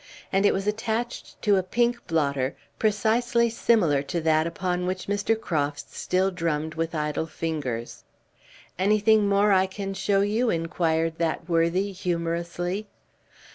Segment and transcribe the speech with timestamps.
[0.33, 5.39] And it was attached to a pink blotter precisely similar to that upon which Mr.
[5.39, 8.03] Crofts still drummed with idle fingers.
[8.79, 12.87] "Anything more I can show you?" inquired that worthy, humorously.